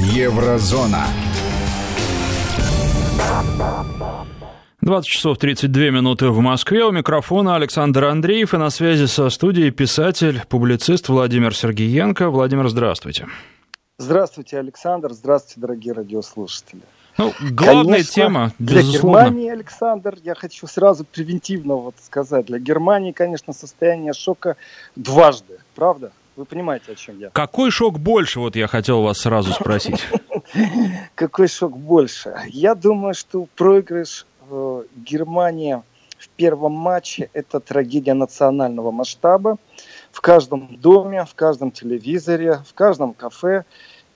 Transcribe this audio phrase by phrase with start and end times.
[0.00, 1.04] Еврозона.
[4.80, 6.84] 20 часов 32 минуты в Москве.
[6.84, 12.30] У микрофона Александр Андреев и на связи со студией писатель, публицист Владимир Сергеенко.
[12.30, 13.26] Владимир, здравствуйте.
[13.98, 15.12] Здравствуйте, Александр.
[15.12, 16.80] Здравствуйте, дорогие радиослушатели.
[17.18, 19.18] Ну, главная Конечно, тема, для безусловно.
[19.24, 24.56] Германии, Александр, я хочу сразу превентивно вот сказать, для Германии, конечно, состояние шока
[24.96, 26.12] дважды, правда?
[26.36, 27.30] Вы понимаете, о чем я?
[27.30, 30.06] Какой шок больше, вот я хотел вас сразу спросить.
[31.14, 32.34] Какой шок больше?
[32.48, 35.82] Я думаю, что проигрыш э, Германии
[36.18, 39.56] в первом матче– это трагедия национального масштаба.
[40.12, 43.64] В каждом доме, в каждом телевизоре, в каждом кафе.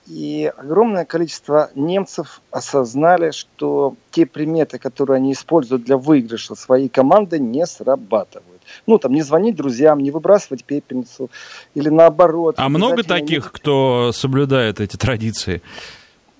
[0.07, 7.39] И огромное количество немцев осознали, что те приметы, которые они используют для выигрыша своей команды,
[7.39, 8.54] не срабатывают.
[8.87, 11.29] Ну, там, не звонить друзьям, не выбрасывать пепельницу,
[11.73, 12.55] или наоборот.
[12.57, 15.61] А много обязательно не таких, кто соблюдает эти традиции?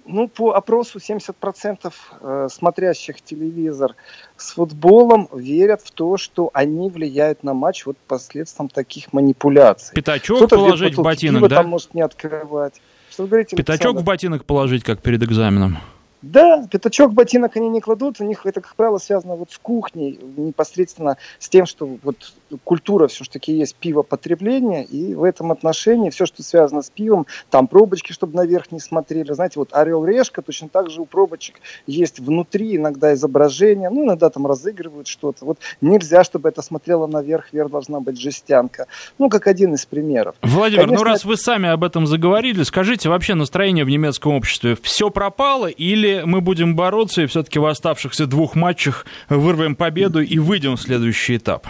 [0.08, 3.96] Ну, по опросу 70% э, смотрящих телевизор
[4.38, 9.96] с футболом верят в то, что они влияют на матч вот посредством таких манипуляций.
[9.96, 11.56] Пятачок Кто-то положить в ботинок, пива да?
[11.58, 12.80] там может не открывать.
[13.10, 14.06] Что вы говорите, Пятачок в Александр?
[14.06, 15.80] ботинок положить, как перед экзаменом.
[16.22, 20.20] Да, пятачок ботинок они не кладут, у них это, как правило, связано вот с кухней,
[20.38, 26.44] непосредственно с тем, что вот культура все-таки есть пивопотребление, и в этом отношении все, что
[26.44, 31.02] связано с пивом, там пробочки, чтобы наверх не смотрели, знаете, вот орел-решка, точно так же
[31.02, 31.56] у пробочек
[31.88, 37.52] есть внутри иногда изображение, ну, иногда там разыгрывают что-то, вот нельзя, чтобы это смотрело наверх,
[37.52, 40.36] вверх должна быть жестянка, ну, как один из примеров.
[40.42, 44.78] Владимир, ну Конечно, раз вы сами об этом заговорили, скажите, вообще настроение в немецком обществе
[44.82, 50.38] все пропало или мы будем бороться и все-таки в оставшихся двух матчах вырвем победу и
[50.38, 51.68] выйдем в следующий этап?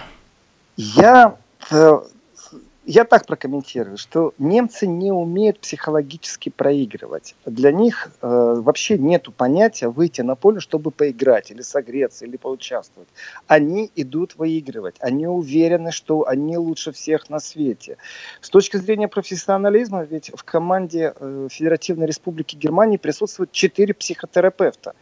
[0.77, 1.37] Я,
[1.71, 1.99] э,
[2.85, 7.35] я так прокомментирую, что немцы не умеют психологически проигрывать.
[7.45, 13.07] Для них э, вообще нету понятия выйти на поле, чтобы поиграть, или согреться, или поучаствовать.
[13.47, 14.95] Они идут выигрывать.
[14.99, 17.97] Они уверены, что они лучше всех на свете.
[18.41, 24.93] С точки зрения профессионализма, ведь в команде э, Федеративной Республики Германии присутствует четыре психотерапевта.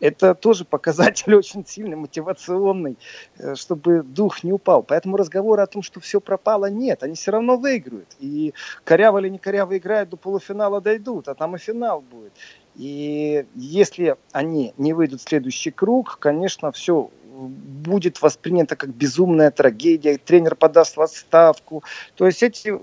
[0.00, 2.96] Это тоже показатель очень сильный, мотивационный,
[3.38, 4.82] э, чтобы дух не упал.
[4.82, 7.02] Поэтому разговора о том, что все пропало, нет.
[7.02, 8.08] Они все равно выиграют.
[8.18, 8.54] И
[8.84, 12.32] коряво или не коряво играют, до полуфинала дойдут, а там и финал будет.
[12.76, 20.18] И если они не выйдут в следующий круг, конечно, все будет воспринято как безумная трагедия,
[20.18, 21.84] тренер подаст в отставку.
[22.16, 22.78] То есть эти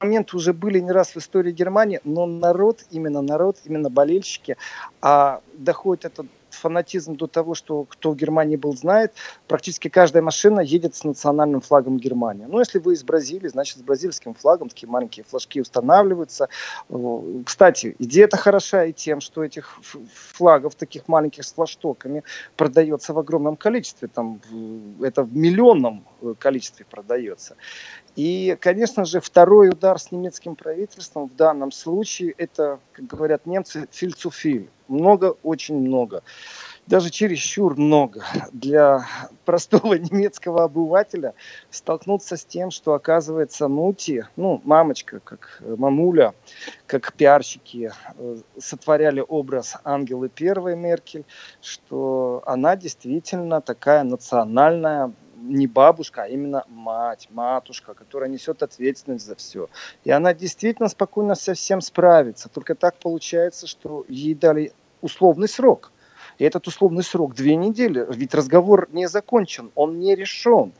[0.00, 4.56] моменты уже были не раз в истории Германии, но народ, именно народ, именно болельщики,
[5.00, 9.12] а доходит этот фанатизм до того, что кто в Германии был, знает,
[9.48, 12.46] практически каждая машина едет с национальным флагом Германии.
[12.48, 16.48] Ну, если вы из Бразилии, значит, с бразильским флагом такие маленькие флажки устанавливаются.
[17.44, 19.78] Кстати, идея эта хороша и тем, что этих
[20.32, 22.22] флагов, таких маленьких с флаштоками,
[22.56, 24.08] продается в огромном количестве.
[24.08, 24.40] Там,
[25.00, 27.56] это в миллионном э, количестве продается.
[28.16, 33.86] И, конечно же, второй удар с немецким правительством в данном случае, это, как говорят немцы,
[33.92, 34.70] фильцуфиль.
[34.88, 36.22] Много, очень много.
[36.86, 39.04] Даже чересчур много для
[39.44, 41.34] простого немецкого обывателя
[41.70, 46.34] столкнуться с тем, что оказывается Нути, ну, мамочка, как э, мамуля,
[46.86, 51.24] как пиарщики э, сотворяли образ Ангелы Первой Меркель,
[51.60, 55.12] что она действительно такая национальная
[55.48, 59.68] не бабушка, а именно мать, матушка, которая несет ответственность за все.
[60.04, 62.48] И она действительно спокойно со всем справится.
[62.48, 65.92] Только так получается, что ей дали условный срок.
[66.38, 68.06] И этот условный срок две недели.
[68.10, 70.72] Ведь разговор не закончен, он не решен.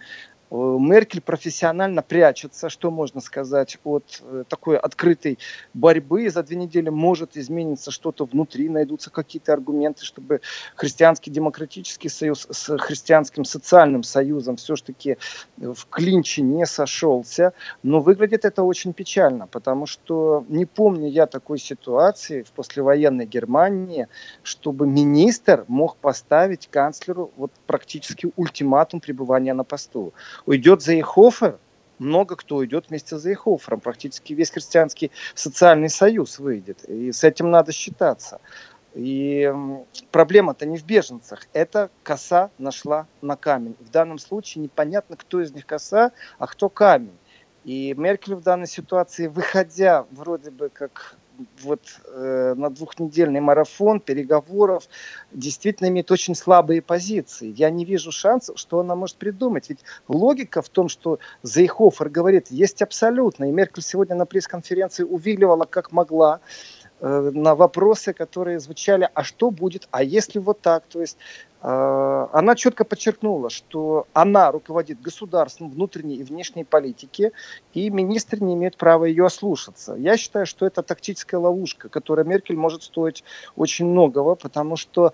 [0.51, 5.39] Э, Меркель профессионально прячется, что можно сказать, от э, такой открытой
[5.75, 6.31] борьбы.
[6.31, 10.41] За две недели может измениться что-то внутри, найдутся какие-то аргументы, чтобы
[10.77, 15.19] христианский демократический союз с христианским социальным союзом все-таки
[15.57, 17.53] в клинче не сошелся.
[17.83, 24.07] Но выглядит это очень печально, потому что не помню я такой ситуации в послевоенной Германии,
[24.43, 30.13] чтобы министр мог поставить канцлеру вот практически ультиматум пребывания на посту
[30.45, 31.59] уйдет Зейхофер,
[31.99, 33.81] много кто уйдет вместе с Зейхофером.
[33.81, 36.85] Практически весь христианский социальный союз выйдет.
[36.85, 38.41] И с этим надо считаться.
[38.95, 39.53] И
[40.11, 41.47] проблема-то не в беженцах.
[41.53, 43.77] Это коса нашла на камень.
[43.81, 47.17] В данном случае непонятно, кто из них коса, а кто камень.
[47.65, 51.17] И Меркель в данной ситуации, выходя вроде бы как
[51.63, 54.85] вот э, на двухнедельный марафон переговоров
[55.33, 57.55] действительно имеет очень слабые позиции.
[57.57, 59.69] Я не вижу шансов, что она может придумать.
[59.69, 63.45] Ведь логика в том, что Зейхофер говорит, есть абсолютно.
[63.49, 66.41] И Меркель сегодня на пресс-конференции увиливала как могла.
[67.01, 71.19] э, на вопросы, которые звучали, а что будет, а если вот так, то есть
[71.69, 77.33] она четко подчеркнула, что она руководит государством внутренней и внешней политики,
[77.75, 79.95] и министры не имеют права ее ослушаться.
[79.95, 83.25] Я считаю, что это тактическая ловушка, которая Меркель может стоить
[83.57, 85.13] очень многого, потому что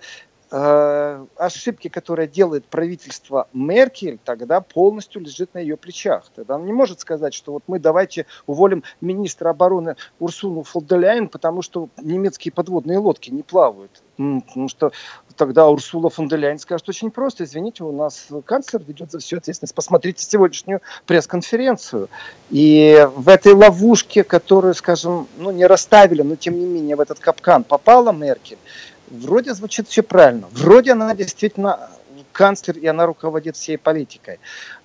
[0.55, 6.25] Э, ошибки, которые делает правительство Меркель, тогда полностью лежит на ее плечах.
[6.35, 11.63] Тогда он не может сказать, что вот мы давайте уволим министра обороны Урсуну Фолделяйн, потому
[11.63, 14.03] что немецкие подводные лодки не плавают.
[14.19, 14.93] Потому что
[15.37, 16.29] тогда Урсула фон
[16.59, 19.75] скажет очень просто, извините, у нас канцлер ведет за всю ответственность.
[19.75, 22.11] Посмотрите сегодняшнюю пресс-конференцию.
[22.51, 27.21] И в этой ловушке, которую, скажем, ну, не расставили, но тем не менее в этот
[27.21, 28.59] капкан попала Меркель,
[29.12, 30.49] вроде звучит все правильно.
[30.53, 31.91] Вроде она действительно
[32.32, 34.38] канцлер, и она руководит всей политикой.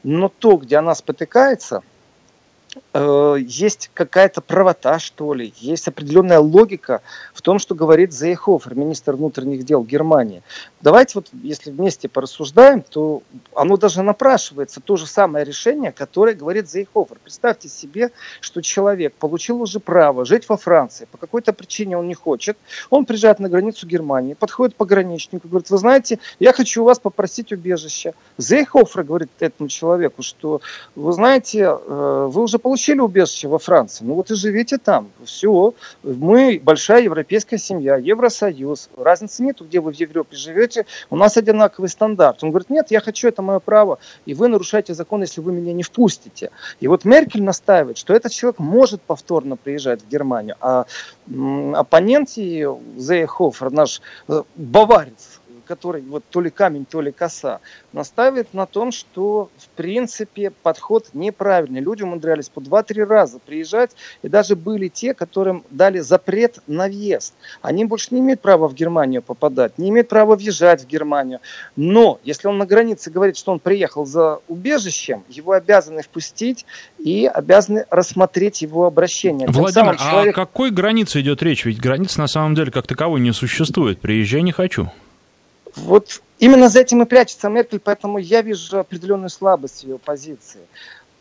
[0.04, 1.82] Но то, где она спотыкается–
[2.94, 7.02] э, есть какая-то правота, что ли, есть определенная логика
[7.34, 10.44] в том, что говорит Зейхофер, министр внутренних дел Германии.
[10.82, 13.22] Давайте вот, если вместе порассуждаем, то
[13.54, 17.18] оно даже напрашивается то же самое решение, которое говорит Зейхофер.
[17.24, 22.14] Представьте себе, что человек получил уже право жить во Франции, по какой-то причине он не
[22.16, 22.58] хочет,
[22.90, 27.52] он приезжает на границу Германии, подходит пограничнику, говорит, вы знаете, я хочу у вас попросить
[27.52, 28.14] убежище.
[28.38, 30.62] Зейхофер говорит этому человеку, что
[30.96, 35.10] вы знаете, э, вы уже получили убежище во Франции, ну вот и живите там.
[35.24, 35.74] Все,
[36.04, 38.90] мы большая европейская семья, Евросоюз.
[38.98, 42.44] Разницы нет, где вы в Европе живете, у нас одинаковый стандарт.
[42.44, 45.72] Он говорит, нет, я хочу, это мое право, и вы нарушаете закон, если вы меня
[45.72, 46.52] не впустите.
[46.82, 50.88] И вот Меркель настаивает, что этот человек может повторно приезжать в Германию, а
[51.74, 57.60] оппонент ее, Зейхофер, наш э, баварец, который вот то ли камень, то ли коса,
[57.94, 61.82] настаивает на том, что в принципе подход неправильный.
[61.82, 63.92] Люди умудрялись по 2-3 раза приезжать,
[64.22, 67.34] и даже были те, которым дали запрет на въезд.
[67.62, 71.40] Они больше не имеют права в Германию попадать, не имеют права въезжать в Германию.
[71.76, 76.66] Но если он на границе говорит, что он приехал за убежищем, его обязаны впустить
[76.98, 79.48] и обязаны рассмотреть его обращение.
[79.48, 80.38] Владимир, а человек...
[80.38, 81.66] о какой границе идет речь?
[81.66, 84.00] Ведь границы на самом деле как таковой не существует.
[84.00, 84.90] Приезжай не хочу.
[85.78, 90.62] Вот именно за этим и прячется Меркель, поэтому я вижу определенную слабость ее позиции.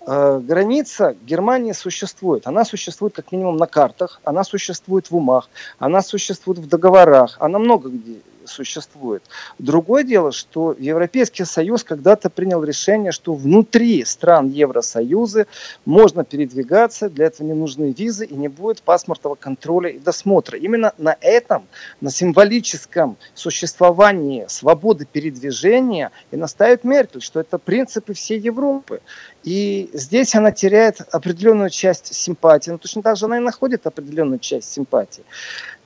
[0.07, 2.47] Э, граница Германии существует.
[2.47, 5.49] Она существует как минимум на картах, она существует в умах,
[5.79, 9.23] она существует в договорах, она много где существует.
[9.59, 15.47] Другое дело, что Европейский Союз когда-то принял решение, что внутри стран Евросоюза
[15.85, 20.59] можно передвигаться, для этого не нужны визы и не будет паспортного контроля и досмотра.
[20.59, 21.67] Именно на этом,
[22.01, 29.01] на символическом существовании свободы передвижения и настаивает Меркель, что это принципы всей Европы.
[29.45, 34.41] И здесь она теряет определенную часть симпатии, но точно так же она и находит определенную
[34.41, 35.25] часть симпатии.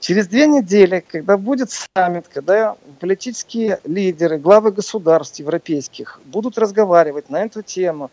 [0.00, 7.44] Через две недели, когда будет саммит, когда политические лидеры, главы государств европейских будут разговаривать на
[7.44, 8.10] эту тему,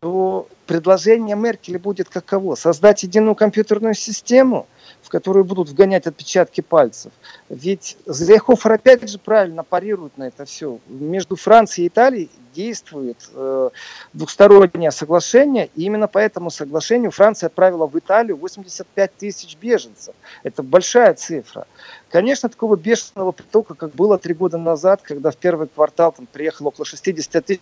[0.00, 2.56] то предложение Меркель будет каково?
[2.56, 4.66] Создать единую компьютерную систему,
[5.02, 7.12] в которую будут вгонять отпечатки пальцев.
[7.48, 10.78] Ведь Злехофер опять же правильно парирует на это все.
[10.88, 13.70] Между Францией и Италией действует э,
[14.12, 20.14] двухстороннее соглашение, и именно по этому соглашению Франция отправила в Италию 85 тысяч беженцев.
[20.42, 21.66] Это большая цифра.
[22.10, 26.68] Конечно, такого бешеного потока, как было три года назад, когда в первый квартал там приехало
[26.68, 27.60] около 60 тысяч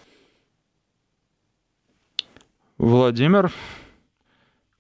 [2.79, 3.53] Владимир,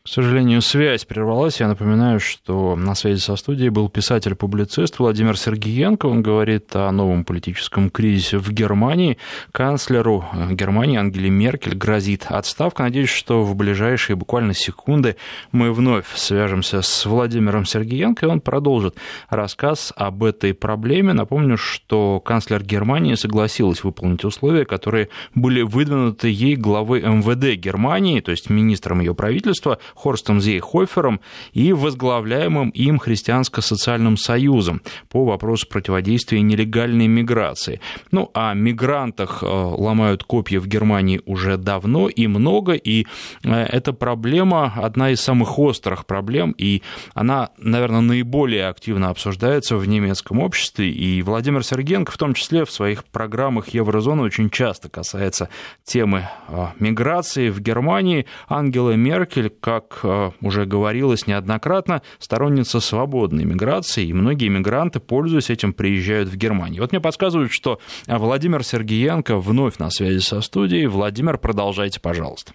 [0.08, 1.60] к сожалению, связь прервалась.
[1.60, 6.06] Я напоминаю, что на связи со студией был писатель-публицист Владимир Сергеенко.
[6.06, 9.18] Он говорит о новом политическом кризисе в Германии.
[9.52, 12.84] Канцлеру Германии Ангеле Меркель грозит отставка.
[12.84, 15.16] Надеюсь, что в ближайшие буквально секунды
[15.52, 18.96] мы вновь свяжемся с Владимиром Сергеенко, и он продолжит
[19.28, 21.12] рассказ об этой проблеме.
[21.12, 28.30] Напомню, что канцлер Германии согласилась выполнить условия, которые были выдвинуты ей главой МВД Германии, то
[28.30, 31.20] есть министром ее правительства, Хорстом Зейхофером
[31.52, 37.80] и возглавляемым им Христианско-социальным союзом по вопросу противодействия нелегальной миграции.
[38.12, 43.06] Ну, о мигрантах э, ломают копья в Германии уже давно и много, и
[43.42, 46.82] э, эта проблема одна из самых острых проблем, и
[47.14, 52.70] она, наверное, наиболее активно обсуждается в немецком обществе, и Владимир Сергенко в том числе в
[52.70, 55.48] своих программах Еврозоны очень часто касается
[55.84, 58.26] темы э, миграции в Германии.
[58.48, 65.50] Ангела Меркель, как как э, уже говорилось неоднократно, сторонница свободной миграции, и многие мигранты, пользуясь
[65.50, 66.82] этим, приезжают в Германию.
[66.82, 70.86] Вот мне подсказывают, что Владимир Сергеенко вновь на связи со студией.
[70.86, 72.52] Владимир, продолжайте, пожалуйста.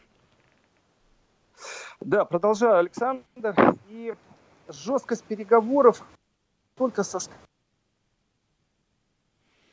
[2.00, 3.24] Да, продолжаю, Александр.
[3.90, 4.14] И
[4.68, 6.04] жесткость переговоров
[6.78, 7.20] только со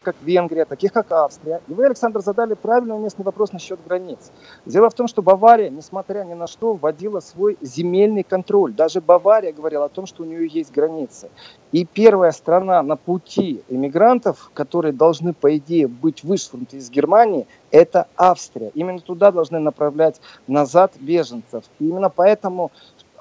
[0.03, 1.61] как Венгрия, таких как Австрия.
[1.69, 4.33] И вы, Александр, задали правильный уместный вопрос насчет границ.
[4.65, 8.73] Дело в том, что Бавария, несмотря ни на что, вводила свой земельный контроль.
[8.73, 11.29] Даже Бавария говорила о том, что у нее есть границы.
[11.73, 18.07] И первая страна на пути иммигрантов, которые должны, по идее, быть вышвырнуты из Германии, это
[18.17, 18.71] Австрия.
[18.73, 21.65] Именно туда должны направлять назад беженцев.
[21.79, 22.73] И именно поэтому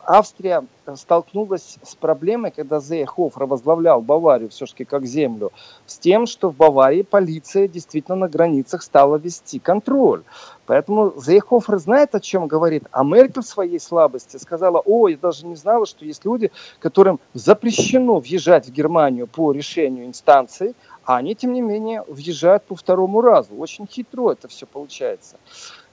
[0.10, 5.52] Австрия столкнулась с проблемой, когда Зейхофер возглавлял Баварию все-таки как землю,
[5.86, 10.24] с тем, что в Баварии полиция действительно на границах стала вести контроль.
[10.66, 12.86] Поэтому Зейхофер знает, о чем говорит.
[12.90, 17.20] А Меркель в своей слабости сказала, о, я даже не знала, что есть люди, которым
[17.36, 20.74] запрещено въезжать в Германию по решению инстанции,
[21.06, 23.56] а они, тем не менее, въезжают по второму разу.
[23.56, 25.38] Очень хитро это все получается.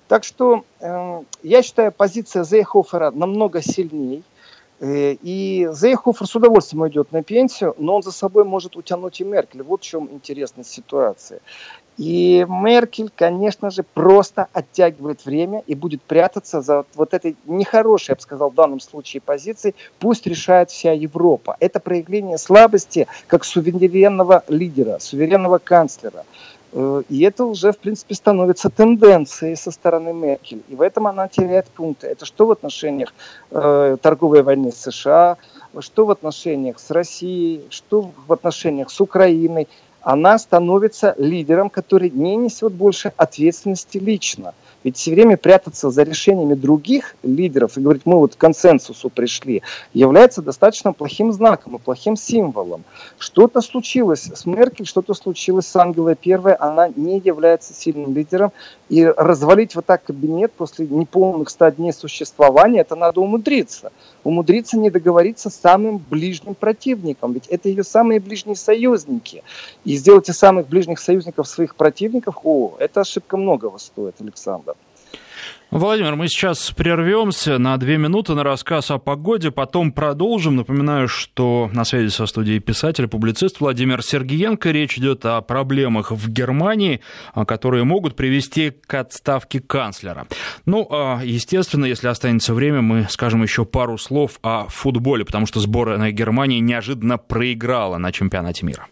[0.09, 4.23] Так что э, я считаю, позиция Зейхофера намного сильнее.
[4.79, 9.25] Э, и Зейхофер с удовольствием уйдет на пенсию, но он за собой может утянуть и
[9.25, 9.63] Меркель.
[9.63, 11.41] Вот в чем интересная ситуация.
[11.97, 18.17] И Меркель, конечно же, просто оттягивает время и будет прятаться за вот этой нехорошей, я
[18.17, 19.75] бы сказал, в данном случае позиции.
[19.99, 21.57] Пусть решает вся Европа.
[21.59, 26.25] Это проявление слабости как суверенного лидера, суверенного канцлера.
[26.73, 30.63] Э, и это уже, в принципе, становится тенденцией со стороны Меркель.
[30.69, 32.09] И в этом она теряет пункты.
[32.09, 33.13] Это что в отношениях
[33.51, 35.37] э, торговой войны с США,
[35.81, 39.69] что в отношениях с Россией, что в отношениях с Украиной.
[40.03, 44.55] Она становится лидером, который не несет больше ответственности лично.
[44.87, 49.63] Ведь все время прятаться за решениями других лидеров и говорить, мы вот к консенсусу пришли,
[49.93, 52.85] является достаточно плохим знаком и плохим символом.
[53.19, 58.53] Что-то случилось с Меркель, что-то случилось с Ангелой Первой, она не является сильным лидером.
[58.89, 63.91] И развалить вот так кабинет после неполных ста дней существования, это надо умудриться.
[64.23, 69.43] Умудриться не договориться с самым ближним противником, ведь это ее самые ближние союзники.
[69.85, 74.76] И сделать из самых ближних союзников своих противников, о, это ошибка многого стоит, Александр.
[75.73, 80.55] Владимир, мы сейчас прервемся на две минуты на рассказ о погоде, потом продолжим.
[80.55, 84.71] Напоминаю, что на связи со студией писатель, публицист Владимир Сергиенко.
[84.71, 87.01] Речь идет о проблемах в Германии,
[87.35, 90.29] а, которые могут привести к отставке канцлера.
[90.67, 95.59] Ну, а, естественно, если останется время, мы скажем еще пару слов о футболе, потому что
[95.59, 98.87] сборная Германии неожиданно проиграла на чемпионате мира.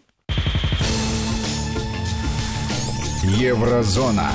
[3.23, 4.29] Еврозона.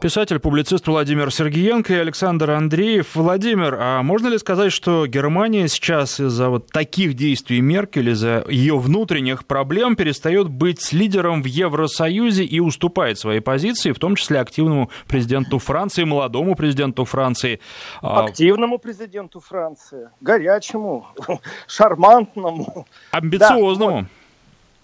[0.00, 3.16] Писатель, публицист Владимир Сергеенко и Александр Андреев.
[3.16, 8.78] Владимир, а можно ли сказать, что Германия сейчас из-за вот таких действий Меркель, из-за ее
[8.78, 14.88] внутренних проблем перестает быть лидером в Евросоюзе и уступает своей позиции, в том числе активному
[15.08, 17.58] президенту Франции, молодому президенту Франции?
[18.00, 21.08] А, активному президенту Франции, горячему,
[21.66, 22.86] шармантному.
[23.10, 24.02] Амбициозному.
[24.02, 24.08] Да,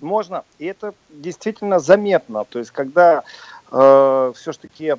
[0.01, 0.43] можно.
[0.59, 2.45] И это действительно заметно.
[2.45, 3.23] То есть, когда
[3.75, 4.95] э, все-таки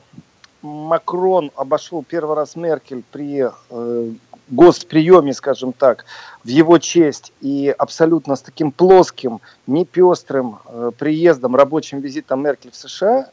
[0.61, 4.11] Макрон обошел первый раз Меркель при э,
[4.49, 6.05] госприеме, скажем так,
[6.43, 7.33] в его честь.
[7.41, 13.29] И абсолютно с таким плоским, непестрым э, приездом, рабочим визитом Меркель в США,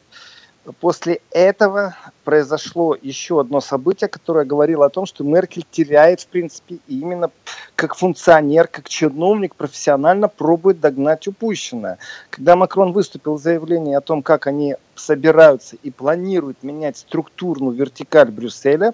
[0.79, 6.77] После этого произошло еще одно событие, которое говорило о том, что Меркель теряет, в принципе,
[6.87, 7.31] именно
[7.75, 11.97] как функционер, как чиновник профессионально пробует догнать упущенное.
[12.29, 18.31] Когда Макрон выступил с заявлением о том, как они собираются и планируют менять структурную вертикаль
[18.31, 18.93] Брюсселя,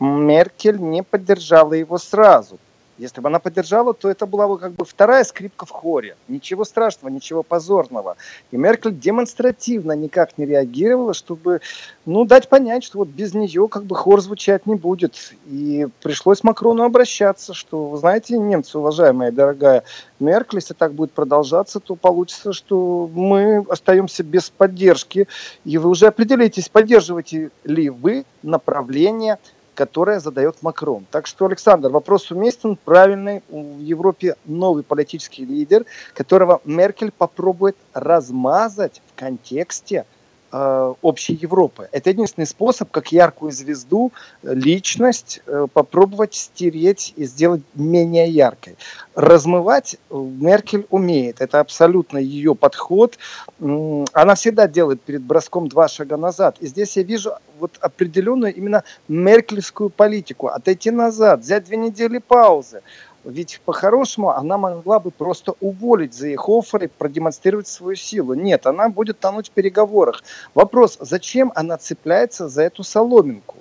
[0.00, 2.58] Меркель не поддержала его сразу.
[3.02, 6.16] Если бы она поддержала, то это была бы как бы вторая скрипка в хоре.
[6.28, 8.16] Ничего страшного, ничего позорного.
[8.52, 11.62] И Меркель демонстративно никак не реагировала, чтобы
[12.06, 15.34] ну, дать понять, что вот без нее как бы хор звучать не будет.
[15.46, 19.82] И пришлось Макрону обращаться, что, вы знаете, немцы, уважаемая дорогая
[20.20, 25.26] Меркель, если так будет продолжаться, то получится, что мы остаемся без поддержки.
[25.64, 29.38] И вы уже определитесь, поддерживаете ли вы направление
[29.74, 31.06] которое задает Макрон.
[31.10, 33.42] Так что, Александр, вопрос уместен, правильный.
[33.48, 40.04] В Европе новый политический лидер, которого Меркель попробует размазать в контексте
[40.54, 41.88] Э, общей Европы.
[41.92, 48.76] Это единственный способ, как яркую звезду, личность э, попробовать стереть и сделать менее яркой.
[49.14, 51.40] Размывать Меркель умеет.
[51.40, 53.16] Это абсолютно ее подход.
[53.60, 56.58] Она всегда делает перед броском два шага назад.
[56.60, 60.48] И здесь я вижу вот определенную именно меркельскую политику.
[60.48, 62.82] Отойти назад, взять две недели паузы,
[63.24, 68.34] ведь по-хорошему она могла бы просто уволить Зейхофера и продемонстрировать свою силу.
[68.34, 70.22] Нет, она будет тонуть в переговорах.
[70.54, 73.56] Вопрос, зачем она цепляется за эту соломинку?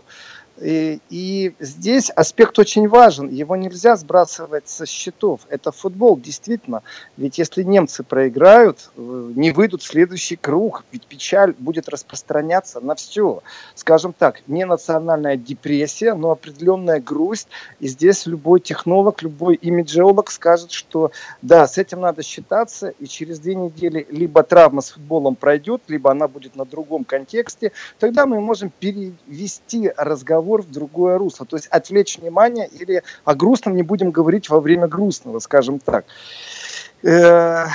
[0.62, 5.41] И, и здесь аспект очень важен, его нельзя сбрасывать со счетов.
[5.50, 6.84] Это футбол, действительно.
[7.18, 12.94] Ведь если немцы проиграют, э, не выйдут в следующий круг, ведь печаль будет распространяться на
[12.94, 13.41] все.
[13.74, 17.48] Скажем так, не национальная депрессия, но определенная грусть.
[17.80, 23.39] И здесь любой технолог, любой имиджеолог скажет, что да, с этим надо считаться, и через
[23.39, 27.72] две недели либо травма с футболом пройдет, либо она будет на другом контексте.
[27.98, 31.46] Тогда мы можем перевести разговор разговор в другое русло.
[31.46, 36.05] То есть отвлечь внимание или о грустном не будем говорить во время грустного, скажем так.
[37.03, 37.65] Э,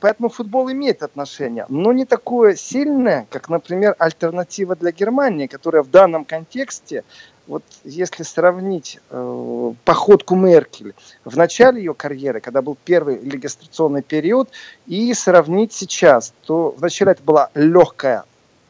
[0.00, 5.90] поэтому футбол имеет отношение, но не такое сильное, как, например, альтернатива для Германии, которая в
[5.90, 7.02] данном контексте,
[7.46, 10.92] вот если сравнить э, походку Меркель
[11.24, 14.48] в начале ее карьеры, когда был первый регистрационный период,
[14.86, 18.24] и сравнить сейчас, то вначале это была легкая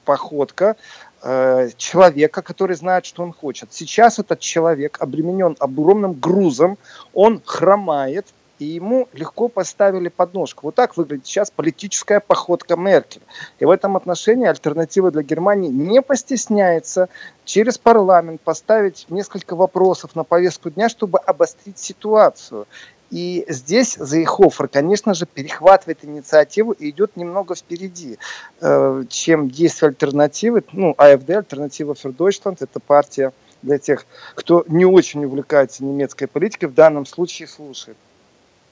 [0.05, 0.77] походка,
[1.21, 3.73] Э, человека, который знает, что он хочет.
[3.73, 6.79] Сейчас этот человек обременен огромным грузом,
[7.13, 8.27] он хромает,
[8.61, 10.67] и ему легко поставили подножку.
[10.67, 13.23] Вот так выглядит сейчас политическая походка Меркель.
[13.59, 17.09] И в этом отношении альтернатива для Германии не постесняется
[17.45, 22.67] через парламент поставить несколько вопросов на повестку дня, чтобы обострить ситуацию.
[23.11, 28.19] И здесь Зейхофер, конечно же, перехватывает инициативу и идет немного впереди,
[28.61, 30.63] э, чем действия альтернативы.
[30.73, 32.15] Ну, АФД, альтернатива für
[32.61, 37.97] это партия для тех, кто не очень увлекается немецкой политикой, в данном случае слушает.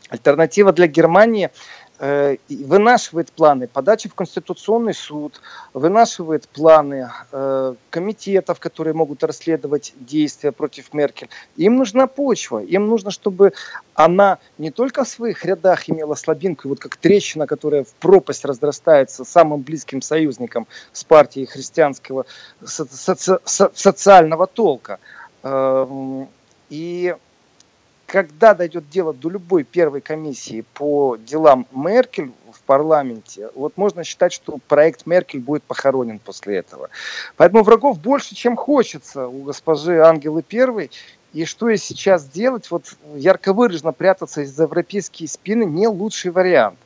[0.08, 1.50] Альтернатива для Германии
[1.98, 5.40] вынашивает планы подачи в Конституционный суд,
[5.72, 11.28] вынашивает планы э, комитетов, которые могут расследовать действия против Меркель.
[11.56, 13.54] Им нужна почва, им нужно, чтобы
[13.94, 19.24] она не только в своих рядах имела слабинку, вот как трещина, которая в пропасть разрастается
[19.24, 22.26] самым близким союзником с партией христианского
[22.64, 24.98] соци социального толка.
[25.42, 26.26] Э,
[26.68, 27.14] и
[28.06, 34.32] когда дойдет дело до любой первой комиссии по делам Меркель в парламенте, вот можно считать,
[34.32, 36.88] что проект Меркель будет похоронен после этого.
[37.36, 40.90] Поэтому врагов больше, чем хочется у госпожи Ангелы Первой.
[41.32, 46.78] И что и сейчас делать, вот ярко выраженно прятаться из-за европейские спины не лучший вариант.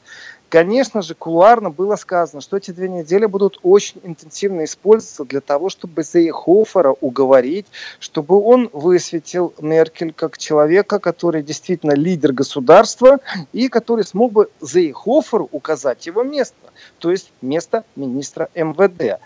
[0.51, 5.69] Конечно же, кулуарно было сказано, что эти две недели будут очень интенсивно использоваться для того,
[5.69, 7.67] чтобы Зейхофера уговорить,
[8.01, 13.21] чтобы он высветил Меркель как человека, который действительно лидер государства
[13.53, 16.57] и который смог бы Зейхоферу указать его место,
[16.99, 19.21] то есть место министра МВД.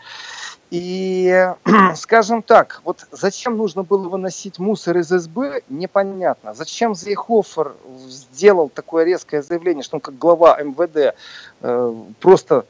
[0.74, 1.52] И,
[1.94, 6.52] скажем так, вот зачем нужно было выносить мусор из СБ, непонятно.
[6.52, 7.74] Зачем Зейхофер
[8.08, 11.14] сделал такое резкое заявление, что он как глава МВД
[11.60, 12.66] э, просто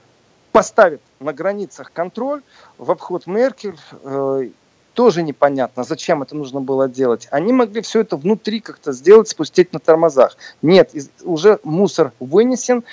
[0.52, 2.42] поставит на границах контроль
[2.76, 4.50] в обход Меркель, э,
[4.92, 7.26] тоже непонятно, зачем это нужно было делать.
[7.30, 10.36] Они могли все это внутри как-то сделать, спустить на тормозах.
[10.60, 12.84] Нет, уже мусор вынесен,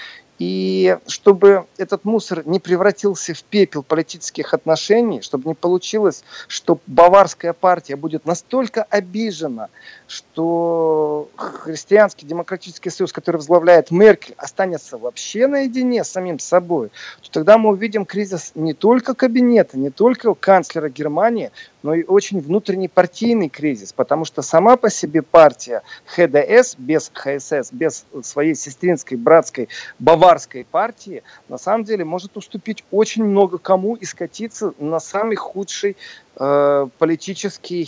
[0.41, 7.53] и чтобы этот мусор не превратился в пепел политических отношений, чтобы не получилось, что баварская
[7.53, 9.69] партия будет настолько обижена,
[10.07, 16.89] что христианский демократический союз, который возглавляет Меркель, останется вообще наедине с самим собой,
[17.21, 21.51] то тогда мы увидим кризис не только кабинета, не только канцлера Германии,
[21.83, 27.71] но и очень внутренний партийный кризис, потому что сама по себе партия ХДС без ХСС,
[27.71, 34.05] без своей сестринской, братской, баварской партии, на самом деле может уступить очень много кому и
[34.05, 35.97] скатиться на самый худший
[36.37, 37.87] э, политический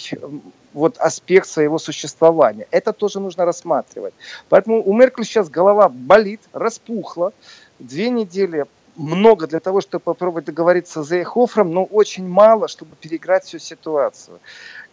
[0.73, 2.67] вот аспект своего существования.
[2.71, 4.13] Это тоже нужно рассматривать.
[4.49, 7.31] Поэтому у Меркель сейчас голова болит, распухла.
[7.79, 13.45] Две недели много для того, чтобы попробовать договориться с Зейхофером, но очень мало, чтобы переиграть
[13.45, 14.39] всю ситуацию.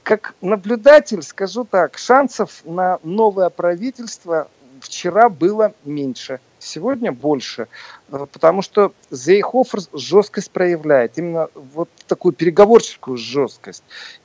[0.03, 4.49] Как наблюдатель, скажу так, шансов на новое правительство
[4.81, 7.69] вчера было меньше, сегодня больше,
[8.11, 13.83] э, потому что Зейхофер жесткость проявляет, именно вот такую переговорческую жесткость.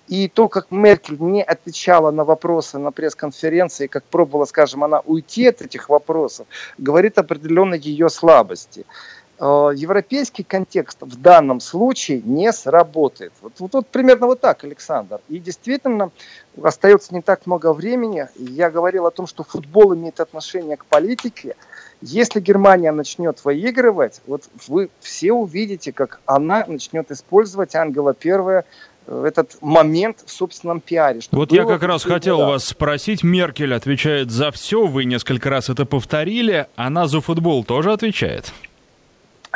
[0.07, 5.47] И то, как Меркель не отвечала на вопросы на пресс-конференции, как пробовала, скажем, она уйти
[5.47, 6.45] от этих вопросов,
[6.77, 8.85] говорит определенно ее слабости.
[9.37, 13.33] Э, европейский контекст в данном случае не сработает.
[13.41, 15.19] Вот, вот, вот примерно вот так, Александр.
[15.27, 16.11] И действительно,
[16.61, 18.29] остается не так много времени.
[18.37, 21.55] Я говорил о том, что футбол имеет отношение к политике.
[22.01, 28.63] Если Германия начнет выигрывать, вот вы все увидите, как она начнет использовать Ангела Первая
[29.05, 31.19] э, этот момент в собственном пиаре.
[31.31, 32.47] Вот я как раз хотел да.
[32.47, 37.91] вас спросить, Меркель отвечает за все, вы несколько раз это повторили, она за футбол тоже
[37.91, 38.53] отвечает?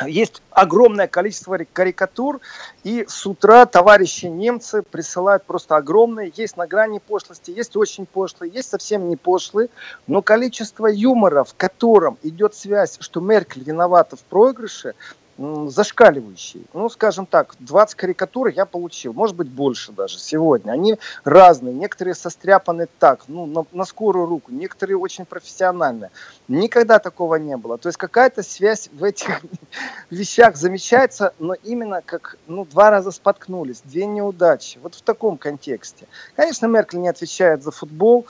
[0.08, 2.40] Есть огромное количество карикатур,
[2.84, 6.32] и с утра товарищи немцы присылают просто огромные.
[6.36, 9.70] Есть на грани пошлости, есть очень пошлые, есть совсем не пошлые,
[10.08, 14.96] но количество юмора, в котором идет связь, что Меркель виновата в проигрыше,
[15.40, 16.66] зашкаливающий.
[16.74, 20.72] Ну, скажем так, 20 карикатур я получил, может быть больше даже сегодня.
[20.72, 26.12] Они разные, некоторые состряпаны так, ну, на, на скорую руку, некоторые очень профессиональные.
[26.50, 27.78] Никогда такого не было.
[27.78, 29.42] То есть какая-то связь в этих
[30.10, 34.78] вещах замечается, но именно как, ну, два раза споткнулись, две неудачи.
[34.84, 36.06] Вот в таком контексте.
[36.36, 38.28] Конечно, Меркель не отвечает за футбол,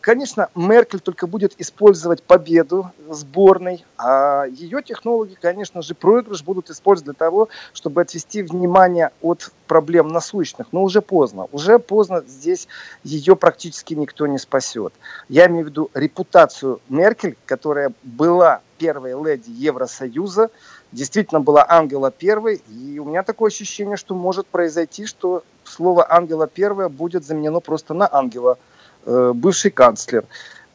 [0.00, 7.06] конечно, Меркель только будет использовать победу сборной, а ее технологи, конечно же, проигрыш будут использовать
[7.06, 10.68] для того, чтобы отвести внимание от проблем насущных.
[10.72, 11.48] Но уже поздно.
[11.50, 12.68] Уже поздно здесь
[13.02, 14.92] ее практически никто не спасет.
[15.28, 20.50] Я имею в виду репутацию Меркель, которая была первой леди Евросоюза,
[20.92, 26.46] действительно была Ангела Первой, и у меня такое ощущение, что может произойти, что слово Ангела
[26.46, 28.75] Первая будет заменено просто на Ангела Э,
[29.06, 30.24] бывший канцлер.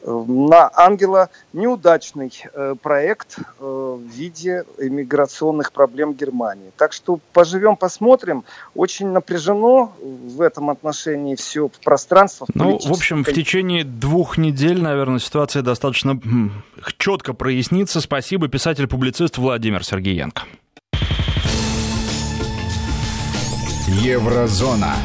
[0.04, 6.72] Э, на Ангела неудачный э, проект в виде иммиграционных проблем Германии.
[6.76, 8.44] Так что поживем, посмотрим.
[8.74, 12.46] Очень напряжено в этом отношении все пространство.
[12.54, 16.18] ну, в общем, в течение двух недель, наверное, ситуация достаточно
[16.98, 18.00] четко прояснится.
[18.00, 20.42] Спасибо, писатель-публицист Владимир Сергеенко.
[23.86, 24.96] Еврозона.